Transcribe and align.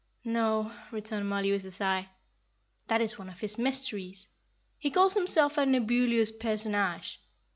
"No," 0.25 0.71
returned 0.91 1.29
Mollie, 1.29 1.51
with 1.51 1.63
a 1.63 1.69
sigh; 1.69 2.09
"that 2.87 3.01
is 3.01 3.19
one 3.19 3.29
of 3.29 3.39
his 3.39 3.59
mysteries. 3.59 4.29
He 4.79 4.89
calls 4.89 5.13
himself 5.13 5.59
a 5.59 5.65
nebulous 5.67 6.31
personage. 6.31 7.19